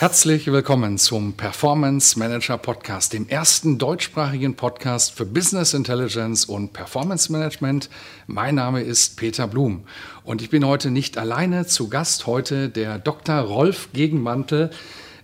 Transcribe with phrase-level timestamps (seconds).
[0.00, 7.30] Herzlich willkommen zum Performance Manager Podcast, dem ersten deutschsprachigen Podcast für Business Intelligence und Performance
[7.30, 7.90] Management.
[8.26, 9.84] Mein Name ist Peter Blum
[10.24, 12.26] und ich bin heute nicht alleine zu Gast.
[12.26, 13.40] Heute der Dr.
[13.40, 14.70] Rolf Gegenmantel.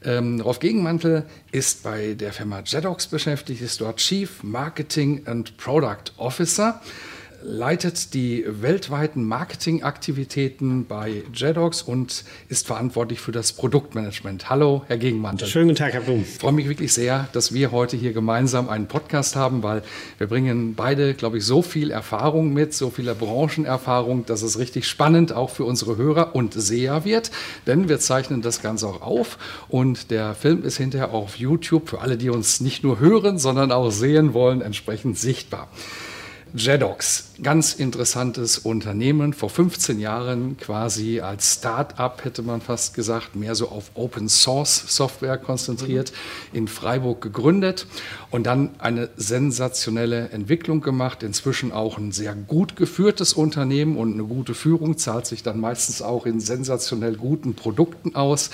[0.04, 6.12] Ähm, Rolf Gegenmantel ist bei der Firma Jedox beschäftigt, ist dort Chief Marketing and Product
[6.18, 6.82] Officer
[7.48, 14.50] leitet die weltweiten Marketingaktivitäten bei JEDOX und ist verantwortlich für das Produktmanagement.
[14.50, 15.46] Hallo, Herr Gegenmantel.
[15.46, 16.22] Schönen guten Tag, Herr Blum.
[16.22, 19.82] Ich freue mich wirklich sehr, dass wir heute hier gemeinsam einen Podcast haben, weil
[20.18, 24.88] wir bringen beide, glaube ich, so viel Erfahrung mit, so viele Branchenerfahrung, dass es richtig
[24.88, 27.30] spannend auch für unsere Hörer und Seher wird,
[27.68, 29.38] denn wir zeichnen das Ganze auch auf
[29.68, 33.38] und der Film ist hinterher auch auf YouTube für alle, die uns nicht nur hören,
[33.38, 35.68] sondern auch sehen wollen, entsprechend sichtbar.
[36.54, 43.54] Jedox, ganz interessantes Unternehmen, vor 15 Jahren quasi als Start-up, hätte man fast gesagt, mehr
[43.54, 46.12] so auf Open Source Software konzentriert,
[46.52, 46.58] mhm.
[46.58, 47.86] in Freiburg gegründet
[48.30, 51.22] und dann eine sensationelle Entwicklung gemacht.
[51.22, 56.00] Inzwischen auch ein sehr gut geführtes Unternehmen und eine gute Führung zahlt sich dann meistens
[56.00, 58.50] auch in sensationell guten Produkten aus.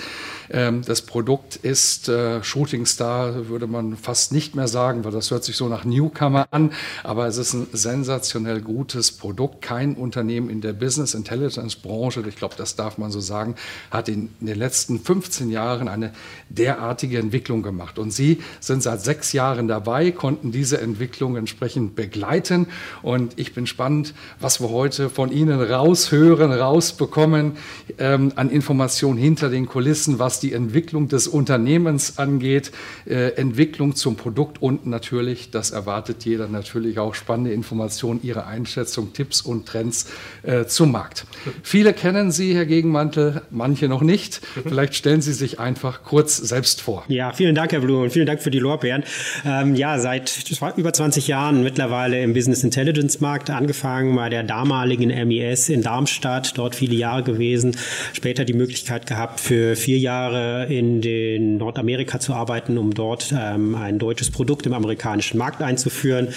[0.49, 5.31] Ähm, das Produkt ist äh, Shooting Star, würde man fast nicht mehr sagen, weil das
[5.31, 6.71] hört sich so nach Newcomer an,
[7.03, 9.61] aber es ist ein sensationell gutes Produkt.
[9.61, 13.53] Kein Unternehmen in der Business Intelligence Branche, ich glaube, das darf man so sagen,
[13.91, 16.11] hat in, den letzten 15 Jahren eine
[16.49, 17.99] derartige Entwicklung gemacht.
[17.99, 22.65] Und Sie sind seit sechs Jahren dabei, konnten diese Entwicklung entsprechend begleiten.
[23.03, 27.57] Und ich bin gespannt, was wir heute von Ihnen raushören, rausbekommen
[27.99, 32.71] ähm, an Informationen hinter den Kulissen, was die Entwicklung des Unternehmens angeht,
[33.05, 38.45] äh, Entwicklung zum Produkt und natürlich, das erwartet jeder natürlich auch spannende Informationen Informationen, Ihre
[38.45, 40.07] Einschätzung, Tipps und Trends
[40.43, 41.25] äh, zum Markt.
[41.63, 44.41] Viele kennen Sie, Herr Gegenmantel, manche noch nicht.
[44.63, 47.03] Vielleicht stellen Sie sich einfach kurz selbst vor.
[47.07, 49.03] Ja, vielen Dank, Herr Blum, und vielen Dank für die Lorbeeren.
[49.43, 50.45] Ähm, ja, seit
[50.77, 56.57] über 20 Jahren mittlerweile im Business Intelligence Markt, angefangen bei der damaligen MES in Darmstadt,
[56.57, 57.75] dort viele Jahre gewesen,
[58.13, 63.75] später die Möglichkeit gehabt, für vier Jahre in den Nordamerika zu arbeiten, um dort ähm,
[63.75, 66.27] ein deutsches Produkt im amerikanischen Markt einzuführen.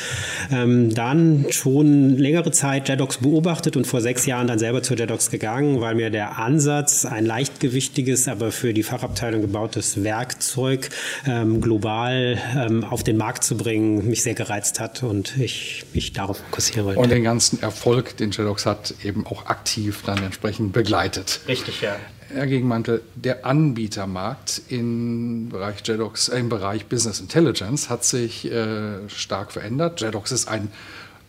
[0.50, 5.30] Ähm, dann schon längere Zeit JEDOX beobachtet und vor sechs Jahren dann selber zur JEDOX
[5.30, 10.88] gegangen, weil mir der Ansatz, ein leichtgewichtiges, aber für die Fachabteilung gebautes Werkzeug
[11.26, 16.12] ähm, global ähm, auf den Markt zu bringen, mich sehr gereizt hat und ich mich
[16.12, 17.00] darauf fokussieren wollte.
[17.00, 21.40] Und den ganzen Erfolg, den JEDOX hat, eben auch aktiv dann entsprechend begleitet.
[21.48, 21.96] Richtig, ja.
[22.28, 29.08] Herr Gegenmantel, der Anbietermarkt im Bereich JEDOX, äh, im Bereich Business Intelligence hat sich äh,
[29.08, 30.00] stark verändert.
[30.00, 30.68] JEDOX ist ein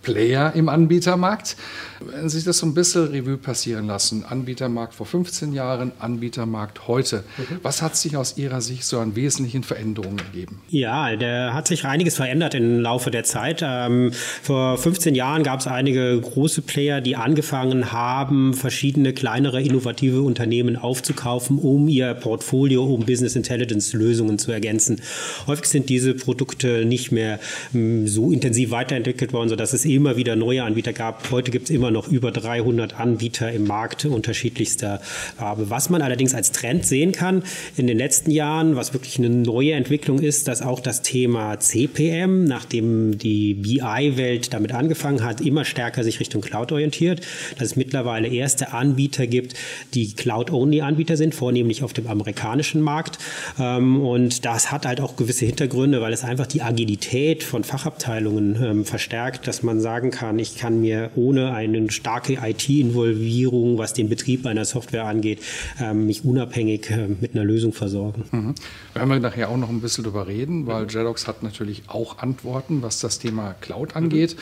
[0.07, 1.57] Player im Anbietermarkt.
[1.99, 6.87] Wenn Sie sich das so ein bisschen Revue passieren lassen, Anbietermarkt vor 15 Jahren, Anbietermarkt
[6.87, 7.59] heute, mhm.
[7.61, 10.61] was hat sich aus Ihrer Sicht so an wesentlichen Veränderungen ergeben?
[10.69, 13.61] Ja, der hat sich einiges verändert im Laufe der Zeit.
[13.65, 20.21] Ähm, vor 15 Jahren gab es einige große Player, die angefangen haben, verschiedene kleinere innovative
[20.21, 25.01] Unternehmen aufzukaufen, um ihr Portfolio, um Business Intelligence Lösungen zu ergänzen.
[25.47, 27.39] Häufig sind diese Produkte nicht mehr
[27.73, 31.31] m, so intensiv weiterentwickelt worden, sodass es eben immer wieder neue Anbieter gab.
[31.31, 35.71] Heute gibt es immer noch über 300 Anbieter im Markt unterschiedlichster Farbe.
[35.71, 37.41] Was man allerdings als Trend sehen kann
[37.77, 42.45] in den letzten Jahren, was wirklich eine neue Entwicklung ist, dass auch das Thema CPM,
[42.45, 47.21] nachdem die BI-Welt damit angefangen hat, immer stärker sich Richtung Cloud orientiert,
[47.57, 49.55] dass es mittlerweile erste Anbieter gibt,
[49.95, 53.17] die Cloud-Only-Anbieter sind, vornehmlich auf dem amerikanischen Markt.
[53.59, 58.63] Ähm, und das hat halt auch gewisse Hintergründe, weil es einfach die Agilität von Fachabteilungen
[58.63, 64.09] ähm, verstärkt, dass man sagen kann, ich kann mir ohne eine starke IT-Involvierung, was den
[64.09, 65.39] Betrieb einer Software angeht,
[65.79, 68.25] ähm, mich unabhängig äh, mit einer Lösung versorgen.
[68.33, 68.55] Mhm.
[68.93, 72.81] Werden wir nachher auch noch ein bisschen drüber reden, weil Jedox hat natürlich auch Antworten,
[72.81, 74.35] was das Thema Cloud angeht.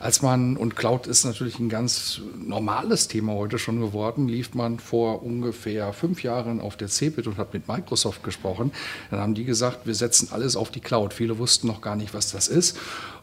[0.00, 4.78] Als man, und Cloud ist natürlich ein ganz normales Thema heute schon geworden, lief man
[4.78, 8.70] vor ungefähr fünf Jahren auf der CeBIT und hat mit Microsoft gesprochen.
[9.10, 11.12] Dann haben die gesagt, wir setzen alles auf die Cloud.
[11.12, 12.78] Viele wussten noch gar nicht, was das ist.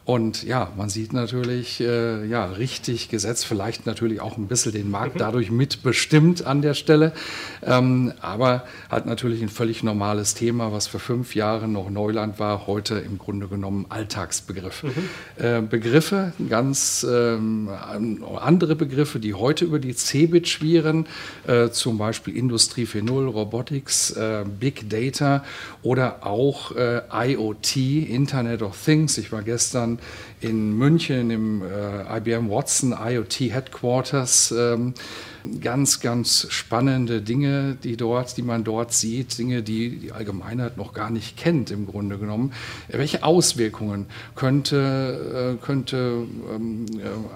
[0.06, 4.88] Und ja, man sieht natürlich, äh, ja, richtig gesetzt, vielleicht natürlich auch ein bisschen den
[4.88, 5.18] Markt mhm.
[5.18, 7.10] dadurch mitbestimmt an der Stelle.
[7.64, 12.68] Ähm, aber halt natürlich ein völlig normales Thema, was für fünf Jahre noch Neuland war,
[12.68, 14.84] heute im Grunde genommen Alltagsbegriff.
[14.84, 15.44] Mhm.
[15.44, 17.68] Äh, Begriffe, ganz ähm,
[18.40, 21.06] andere Begriffe, die heute über die CeBIT schwirren,
[21.48, 25.42] äh, zum Beispiel Industrie 4.0, Robotics, äh, Big Data
[25.82, 29.18] oder auch äh, IoT, Internet of Things.
[29.18, 29.95] Ich war gestern
[30.40, 34.54] in München im äh, IBM Watson IoT Headquarters.
[35.60, 40.92] Ganz, ganz spannende Dinge, die dort, die man dort sieht, Dinge, die die Allgemeinheit noch
[40.92, 42.52] gar nicht kennt im Grunde genommen.
[42.88, 46.86] Welche Auswirkungen könnte, äh, könnte ähm,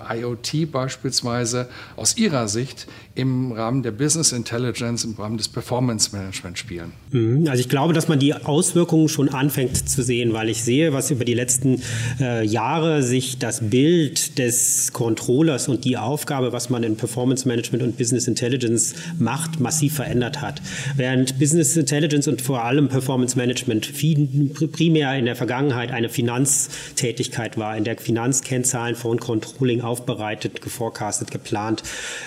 [0.09, 6.15] äh, IoT beispielsweise aus Ihrer Sicht im Rahmen der Business Intelligence, im Rahmen des Performance
[6.17, 6.93] Management spielen?
[7.11, 7.47] Mhm.
[7.49, 11.11] Also ich glaube, dass man die Auswirkungen schon anfängt zu sehen, weil ich sehe, was
[11.11, 11.83] über die letzten
[12.21, 17.83] äh, Jahre sich das Bild des Controllers und die Aufgabe, was man in Performance Management
[17.83, 20.63] und Business Intelligence macht, massiv verändert hat.
[20.97, 27.59] Während Business Intelligence und vor allem Performance Management viel, primär in der Vergangenheit eine Finanztätigkeit
[27.59, 31.83] war, in der Finanzkennzahlen von Controlling aufbereitet, geforecastet, geplant,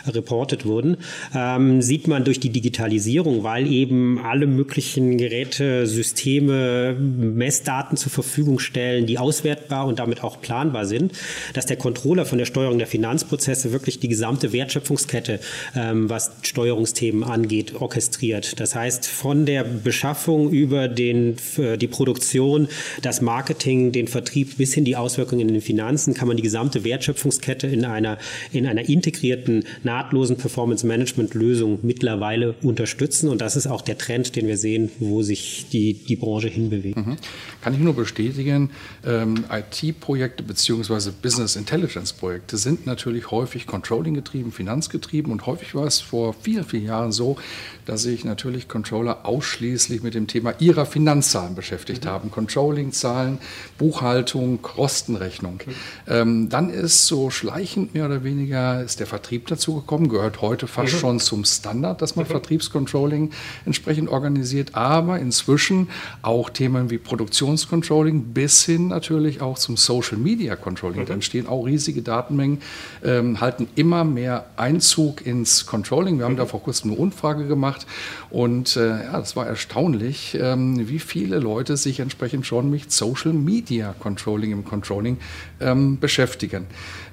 [0.08, 0.98] reportet wurden,
[1.36, 8.60] ähm, sieht man durch die Digitalisierung, weil eben alle möglichen Geräte, Systeme, Messdaten zur Verfügung
[8.60, 11.14] stellen, die auswertbar und damit auch planbar sind,
[11.56, 15.40] dass der Controller von der Steuerung der Finanzprozesse wirklich die gesamte Wertschöpfungskette
[15.76, 18.60] ähm, was Steuerungsthemen angeht, orchestriert.
[18.60, 22.68] Das heißt, von der Beschaffung über den, äh, die Produktion,
[23.02, 26.84] das Marketing, den Vertrieb bis hin die Auswirkungen in den Finanzen kann man die gesamte
[26.84, 28.18] Wertschöpfungskette in einer,
[28.52, 33.30] in einer integrierten, nahtlosen Performance-Management-Lösung mittlerweile unterstützen.
[33.30, 36.98] Und das ist auch der Trend, den wir sehen, wo sich die, die Branche hinbewegt.
[36.98, 37.18] Mhm.
[37.62, 38.72] Kann ich nur bestätigen,
[39.06, 41.12] ähm, IT-Projekte bzw.
[41.22, 46.66] Business Intelligence-Projekte sind natürlich häufig Controlling getrieben, Finanzgetrieben und häufig häufig war es vor vielen,
[46.66, 47.38] vielen Jahren so,
[47.86, 52.10] dass sich natürlich Controller ausschließlich mit dem Thema ihrer Finanzzahlen beschäftigt mhm.
[52.10, 52.32] haben.
[52.32, 53.38] Controlling-Zahlen,
[53.78, 55.60] Buchhaltung, Kostenrechnung.
[55.62, 55.72] Okay.
[56.08, 60.68] Ähm, dann ist so schleichend mehr oder weniger ist der Vertrieb dazu gekommen, gehört heute
[60.68, 60.98] fast mhm.
[60.98, 62.32] schon zum Standard, dass man mhm.
[62.32, 63.32] Vertriebscontrolling
[63.66, 65.90] entsprechend organisiert, aber inzwischen
[66.22, 71.02] auch Themen wie Produktionscontrolling bis hin natürlich auch zum Social Media Controlling.
[71.02, 71.06] Mhm.
[71.06, 72.62] Da entstehen auch riesige Datenmengen,
[73.04, 76.20] ähm, halten immer mehr Einzug ins Controlling.
[76.20, 77.88] Wir haben da vor kurzem eine Umfrage gemacht.
[78.30, 83.34] Und äh, ja, das war erstaunlich, ähm, wie viele Leute sich entsprechend schon mit Social
[83.34, 85.18] Media Controlling im Controlling
[85.60, 86.68] ähm, beschäftigen.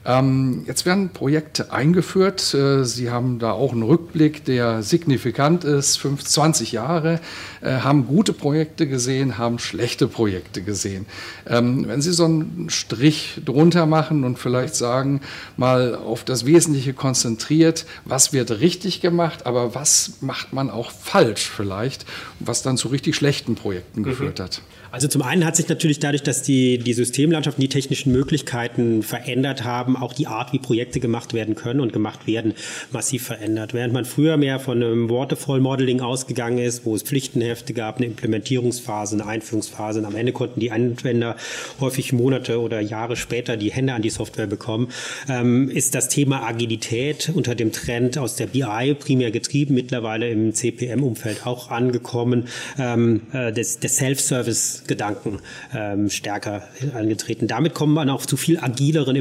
[0.05, 2.55] Ähm, jetzt werden Projekte eingeführt.
[2.55, 5.99] Äh, Sie haben da auch einen Rückblick, der signifikant ist.
[5.99, 7.21] 5, 20 Jahre
[7.61, 11.05] äh, haben gute Projekte gesehen, haben schlechte Projekte gesehen.
[11.47, 15.21] Ähm, wenn Sie so einen Strich drunter machen und vielleicht sagen,
[15.59, 21.49] mal auf das Wesentliche konzentriert, was wird richtig gemacht, aber was macht man auch falsch
[21.49, 22.07] vielleicht,
[22.39, 24.05] was dann zu richtig schlechten Projekten mhm.
[24.05, 24.63] geführt hat?
[24.93, 29.63] Also zum einen hat sich natürlich dadurch, dass die, die Systemlandschaft die technischen Möglichkeiten verändert
[29.63, 32.55] haben, auch die Art, wie Projekte gemacht werden können und gemacht werden,
[32.93, 33.75] massiv verändert.
[33.75, 38.07] Während man früher mehr von einem Waterfall Modeling ausgegangen ist, wo es Pflichtenhefte gab, eine
[38.07, 41.37] Implementierungsphase, eine Einführungsphase und am Ende konnten die Anwender
[41.81, 44.89] häufig Monate oder Jahre später die Hände an die Software bekommen,
[45.29, 50.55] ähm, ist das Thema Agilität unter dem Trend aus der BI primär getrieben, mittlerweile im
[50.55, 55.41] CPM-Umfeld auch angekommen, ähm, äh, des, des Self-Service Gedanken
[55.75, 57.47] ähm, stärker angetreten.
[57.47, 59.17] Damit kommt man auch zu viel agileren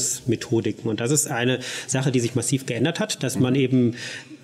[0.00, 0.90] Implementierungsmethodiken.
[0.90, 3.94] Und das ist eine Sache, die sich massiv geändert hat, dass man eben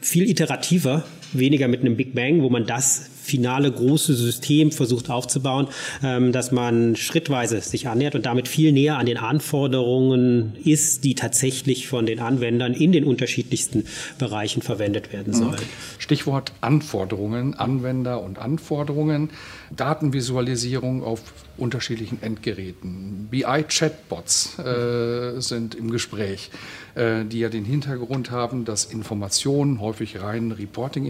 [0.00, 5.66] viel iterativer, weniger mit einem Big Bang, wo man das finale große System versucht aufzubauen,
[6.02, 11.14] ähm, dass man schrittweise sich annähert und damit viel näher an den Anforderungen ist, die
[11.14, 13.84] tatsächlich von den Anwendern in den unterschiedlichsten
[14.18, 15.38] Bereichen verwendet werden mhm.
[15.38, 15.62] sollen.
[15.98, 19.30] Stichwort Anforderungen, Anwender und Anforderungen,
[19.74, 21.20] Datenvisualisierung auf
[21.56, 23.28] unterschiedlichen Endgeräten.
[23.30, 26.50] BI-Chatbots äh, sind im Gespräch,
[26.94, 30.52] äh, die ja den Hintergrund haben, dass Informationen, häufig rein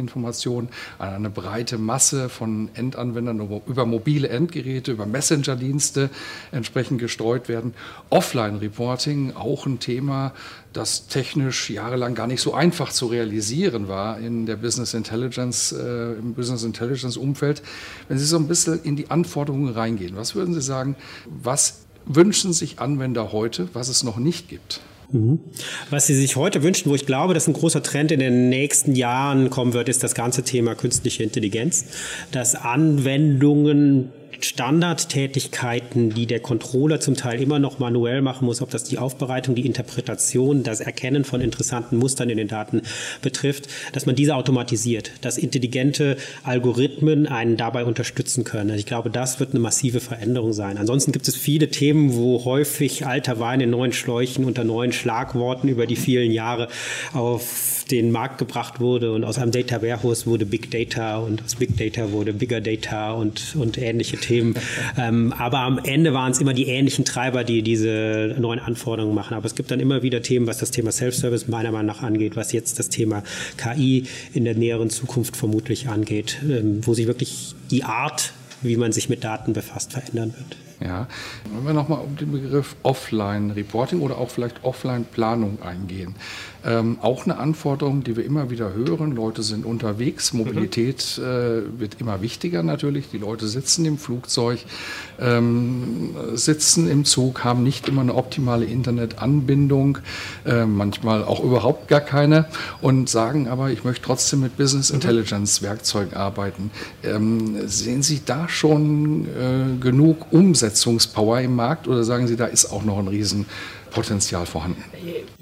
[0.06, 6.10] Reporting-Informationen, an eine breite Masse von Endanwendern über mobile Endgeräte, über Messenger-Dienste
[6.52, 7.74] entsprechend gestreut werden.
[8.10, 10.32] Offline-Reporting, auch ein Thema,
[10.72, 16.12] das technisch jahrelang gar nicht so einfach zu realisieren war in der Business Intelligence, äh,
[16.12, 17.62] im Business Intelligence Umfeld.
[18.08, 20.96] Wenn Sie so ein bisschen in die Anforderungen reingehen, was würden Sie sagen,
[21.26, 24.80] was wünschen sich Anwender heute, was es noch nicht gibt?
[25.12, 25.40] Mhm.
[25.90, 28.94] Was Sie sich heute wünschen, wo ich glaube, dass ein großer Trend in den nächsten
[28.94, 31.86] Jahren kommen wird, ist das ganze Thema künstliche Intelligenz,
[32.32, 34.10] dass Anwendungen
[34.40, 39.54] Standardtätigkeiten, die der Controller zum Teil immer noch manuell machen muss, ob das die Aufbereitung,
[39.54, 42.82] die Interpretation, das Erkennen von interessanten Mustern in den Daten
[43.22, 48.70] betrifft, dass man diese automatisiert, dass intelligente Algorithmen einen dabei unterstützen können.
[48.70, 50.78] Also ich glaube, das wird eine massive Veränderung sein.
[50.78, 55.68] Ansonsten gibt es viele Themen, wo häufig alter Wein in neuen Schläuchen unter neuen Schlagworten
[55.68, 56.68] über die vielen Jahre
[57.12, 61.54] auf den Markt gebracht wurde und aus einem Data Warehouse wurde Big Data und aus
[61.54, 64.54] Big Data wurde Bigger Data und, und ähnliche Themen.
[64.98, 69.34] ähm, aber am Ende waren es immer die ähnlichen Treiber, die diese neuen Anforderungen machen.
[69.34, 72.36] Aber es gibt dann immer wieder Themen, was das Thema Self-Service meiner Meinung nach angeht,
[72.36, 73.22] was jetzt das Thema
[73.56, 78.32] KI in der näheren Zukunft vermutlich angeht, ähm, wo sich wirklich die Art,
[78.62, 80.65] wie man sich mit Daten befasst, verändern wird.
[80.84, 81.06] Ja,
[81.54, 86.14] wenn wir nochmal um den Begriff Offline-Reporting oder auch vielleicht Offline-Planung eingehen.
[86.66, 89.14] Ähm, auch eine Anforderung, die wir immer wieder hören.
[89.14, 93.08] Leute sind unterwegs, Mobilität äh, wird immer wichtiger natürlich.
[93.08, 94.58] Die Leute sitzen im Flugzeug,
[95.20, 99.98] ähm, sitzen im Zug, haben nicht immer eine optimale Internetanbindung,
[100.44, 102.46] äh, manchmal auch überhaupt gar keine
[102.82, 106.72] und sagen aber, ich möchte trotzdem mit Business Intelligence Werkzeugen arbeiten.
[107.04, 110.26] Ähm, sehen Sie da schon äh, genug
[110.66, 113.46] Umsetzungspower im Markt oder sagen Sie, da ist auch noch ein riesen
[113.92, 114.82] Potenzial vorhanden?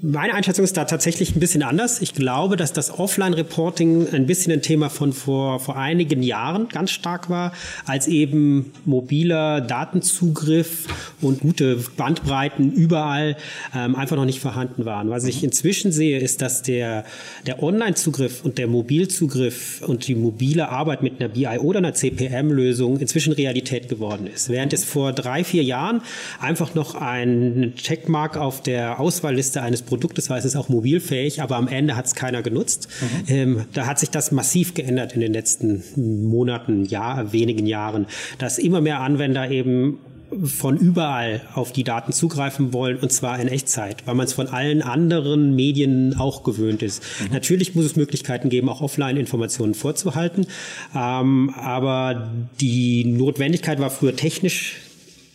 [0.01, 2.01] Meine Einschätzung ist da tatsächlich ein bisschen anders.
[2.01, 6.91] Ich glaube, dass das Offline-Reporting ein bisschen ein Thema von vor, vor einigen Jahren ganz
[6.91, 7.53] stark war,
[7.85, 10.87] als eben mobiler Datenzugriff
[11.21, 13.37] und gute Bandbreiten überall
[13.75, 15.09] ähm, einfach noch nicht vorhanden waren.
[15.09, 17.05] Was ich inzwischen sehe, ist, dass der,
[17.47, 22.99] der Online-Zugriff und der Mobilzugriff und die mobile Arbeit mit einer BI oder einer CPM-Lösung
[22.99, 24.49] inzwischen Realität geworden ist.
[24.49, 26.01] Während es vor drei, vier Jahren
[26.39, 31.55] einfach noch ein Checkmark auf der Auswahlliste eines Produktes war, es ist auch mobilfähig, aber
[31.55, 32.87] am Ende hat es keiner genutzt.
[33.01, 33.33] Mhm.
[33.33, 38.57] Ähm, da hat sich das massiv geändert in den letzten Monaten, Jahr, wenigen Jahren, dass
[38.57, 39.99] immer mehr Anwender eben
[40.43, 44.47] von überall auf die Daten zugreifen wollen und zwar in Echtzeit, weil man es von
[44.47, 47.03] allen anderen Medien auch gewöhnt ist.
[47.21, 47.33] Mhm.
[47.33, 50.47] Natürlich muss es Möglichkeiten geben, auch Offline-Informationen vorzuhalten,
[50.95, 54.81] ähm, aber die Notwendigkeit war früher technisch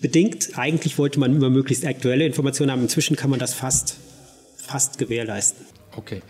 [0.01, 0.51] bedingt.
[0.57, 2.83] Eigentlich wollte man immer möglichst aktuelle Informationen haben.
[2.83, 3.97] Inzwischen kann man das fast,
[4.71, 5.67] fast gewährleisten.
[5.97, 6.23] Okay.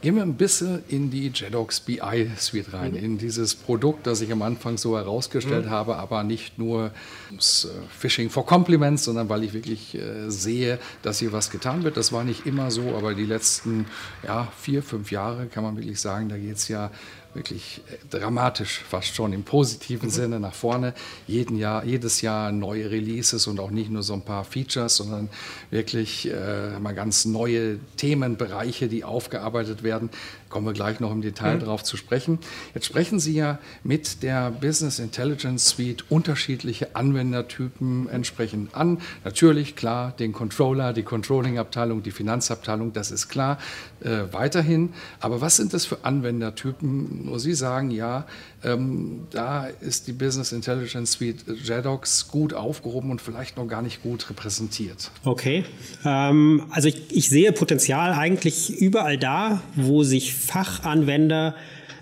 [0.00, 2.98] Gehen wir ein bisschen in die JEDOX BI Suite rein, mhm.
[2.98, 5.70] in dieses Produkt, das ich am Anfang so herausgestellt mhm.
[5.70, 6.92] habe, aber nicht nur
[7.30, 7.68] ums äh,
[7.98, 11.96] Phishing for Compliments, sondern weil ich wirklich äh, sehe, dass hier was getan wird.
[11.96, 13.86] Das war nicht immer so, aber die letzten
[14.24, 16.92] ja, vier, fünf Jahre kann man wirklich sagen, da geht es ja
[17.34, 20.12] wirklich äh, dramatisch, fast schon im positiven mhm.
[20.12, 20.94] Sinne nach vorne.
[21.26, 25.28] Jeden Jahr, jedes Jahr neue Releases und auch nicht nur so ein paar Features, sondern
[25.70, 30.10] wirklich äh, mal ganz neue Themenbereiche, die aufgearbeitet werden.
[30.48, 31.60] Kommen wir gleich noch im Detail mhm.
[31.60, 32.38] darauf zu sprechen.
[32.74, 38.98] Jetzt sprechen Sie ja mit der Business Intelligence Suite unterschiedliche Anwendertypen entsprechend an.
[39.24, 43.58] Natürlich, klar, den Controller, die Controlling-Abteilung, die Finanzabteilung, das ist klar,
[44.00, 44.90] äh, weiterhin.
[45.20, 47.26] Aber was sind das für Anwendertypen?
[47.26, 48.26] Nur Sie sagen, ja,
[48.64, 54.02] ähm, da ist die Business Intelligence Suite JEDOX gut aufgehoben und vielleicht noch gar nicht
[54.02, 55.10] gut repräsentiert.
[55.24, 55.64] Okay,
[56.04, 61.54] ähm, also ich, ich sehe Potenzial eigentlich überall da, wo sich Fachanwender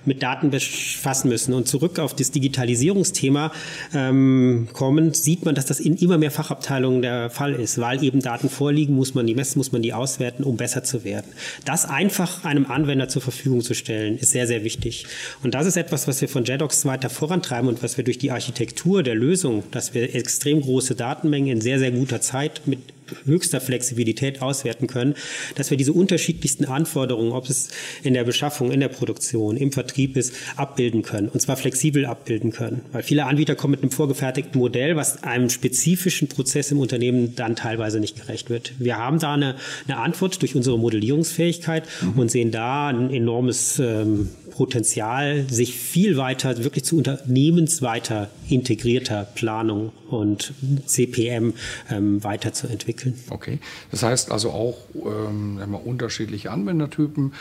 [0.06, 1.52] mit Daten befassen müssen.
[1.52, 3.52] Und zurück auf das Digitalisierungsthema
[3.94, 7.78] ähm, kommend, sieht man, dass das in immer mehr Fachabteilungen der Fall ist.
[7.78, 11.04] Weil eben Daten vorliegen, muss man die messen, muss man die auswerten, um besser zu
[11.04, 11.26] werden.
[11.64, 15.06] Das einfach einem Anwender zur Verfügung zu stellen, ist sehr, sehr wichtig.
[15.42, 18.30] Und das ist etwas, was wir von JEDOX weiter vorantreiben und was wir durch die
[18.30, 22.78] Architektur der Lösung, dass wir extrem große Datenmengen in sehr, sehr guter Zeit mit
[23.24, 25.14] höchster Flexibilität auswerten können,
[25.54, 27.68] dass wir diese unterschiedlichsten Anforderungen, ob es
[28.02, 31.28] in der Beschaffung, in der Produktion, im Vertrieb ist, abbilden können.
[31.28, 32.82] Und zwar flexibel abbilden können.
[32.92, 37.56] Weil viele Anbieter kommen mit einem vorgefertigten Modell, was einem spezifischen Prozess im Unternehmen dann
[37.56, 38.72] teilweise nicht gerecht wird.
[38.78, 42.18] Wir haben da eine, eine Antwort durch unsere Modellierungsfähigkeit mhm.
[42.18, 49.92] und sehen da ein enormes ähm, Potenzial, sich viel weiter, wirklich zu unternehmensweiter integrierter Planung
[50.08, 50.54] und
[50.86, 51.52] CPM
[51.90, 52.95] ähm, weiterzuentwickeln.
[53.30, 53.58] Okay,
[53.90, 57.32] das heißt also auch ähm, unterschiedliche Anwendertypen.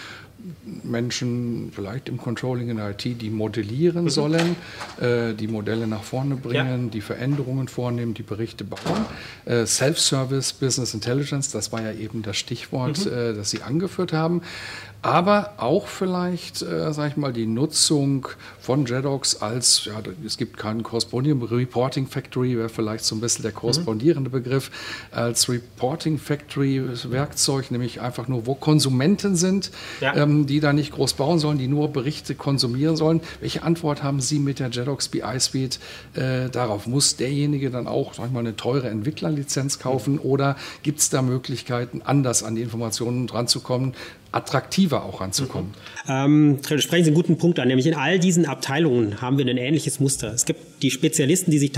[0.84, 4.10] Menschen vielleicht im Controlling in IT, die modellieren mhm.
[4.10, 4.56] sollen,
[5.02, 6.90] äh, die Modelle nach vorne bringen, ja.
[6.92, 9.06] die Veränderungen vornehmen, die Berichte bauen.
[9.46, 13.12] Äh, Self-Service, Business Intelligence, das war ja eben das Stichwort, mhm.
[13.12, 14.42] äh, das Sie angeführt haben
[15.06, 18.28] aber auch vielleicht, äh, sage ich mal, die Nutzung
[18.60, 23.44] von JEDOX als, ja, es gibt keinen Corresponding Reporting Factory, wäre vielleicht so ein bisschen
[23.44, 24.34] der korrespondierende mhm.
[24.34, 24.72] Begriff,
[25.12, 26.82] als Reporting Factory
[27.12, 29.70] Werkzeug, nämlich einfach nur, wo Konsumenten sind,
[30.02, 30.16] ja.
[30.16, 33.22] ähm, die da nicht groß bauen sollen, die nur Berichte konsumieren sollen.
[33.42, 35.80] Welche Antwort haben Sie mit der Jedox BI Suite
[36.16, 36.88] äh, darauf?
[36.88, 41.22] Muss derjenige dann auch, sag ich mal, eine teure Entwicklerlizenz kaufen oder gibt es da
[41.22, 43.94] Möglichkeiten, anders an die Informationen dranzukommen,
[44.32, 45.74] attraktiver auch ranzukommen.
[46.08, 49.58] Ähm, sprechen Sie einen guten Punkt an, nämlich in all diesen Abteilungen haben wir ein
[49.58, 50.34] ähnliches Muster.
[50.34, 51.72] Es gibt die Spezialisten, die sich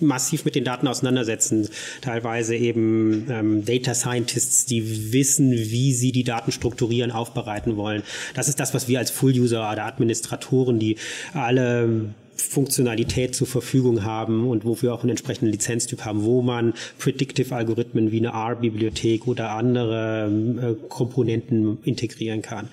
[0.00, 1.68] massiv mit den Daten auseinandersetzen,
[2.02, 8.02] teilweise eben ähm, Data Scientists, die wissen, wie sie die Daten strukturieren, aufbereiten wollen.
[8.34, 10.96] Das ist das, was wir als Full-User oder Administratoren, die
[11.32, 16.74] alle Funktionalität zur Verfügung haben und wo wir auch einen entsprechenden Lizenztyp haben, wo man
[16.98, 22.68] Predictive-Algorithmen wie eine R-Bibliothek oder andere äh, Komponenten integrieren kann.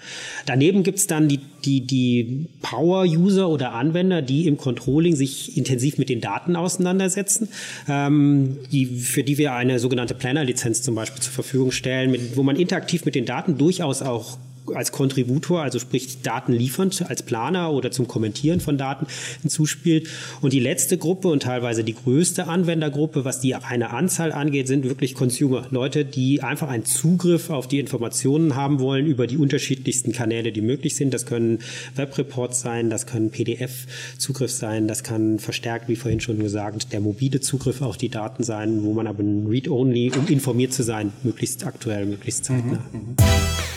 [0.45, 5.97] Daneben gibt es dann die, die, die Power-User oder Anwender, die im Controlling sich intensiv
[5.97, 7.50] mit den Daten auseinandersetzen,
[7.88, 12.43] ähm, die, für die wir eine sogenannte Planner-Lizenz zum Beispiel zur Verfügung stellen, mit, wo
[12.43, 14.38] man interaktiv mit den Daten durchaus auch
[14.74, 19.07] als Kontributor, also sprich Daten liefernd als Planer oder zum Kommentieren von Daten
[19.41, 20.07] hinzuspielt.
[20.41, 24.83] Und die letzte Gruppe und teilweise die größte Anwendergruppe, was die reine Anzahl angeht, sind
[24.86, 25.67] wirklich Consumer.
[25.71, 30.62] Leute, die einfach einen Zugriff auf die Informationen haben wollen über die unterschiedlichsten Kanäle, die
[30.62, 31.13] möglich sind.
[31.13, 31.59] Das können
[31.95, 37.39] Webreports sein, das können PDF-Zugriff sein, das kann verstärkt, wie vorhin schon gesagt, der mobile
[37.39, 42.05] Zugriff auf die Daten sein, wo man aber Read-Only, um informiert zu sein, möglichst aktuell,
[42.05, 42.83] möglichst zeitnah.
[42.91, 43.76] Mhm.